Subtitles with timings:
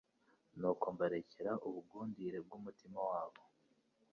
[0.59, 3.41] nuko mbarekera ubugundire bw’umutima wabo